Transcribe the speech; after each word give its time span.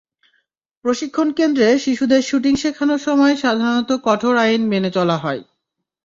প্রশিক্ষণকেন্দ্রে 0.85 1.67
শিশুদের 1.77 2.21
শ্যুটিং 2.21 2.53
শেখানোর 2.55 2.99
সময় 2.99 3.35
সাধারণত 3.35 3.91
কঠোর 4.03 4.35
আইন 4.37 4.61
মেনে 4.67 4.89
চলা 4.91 5.17
হয়। 5.17 5.41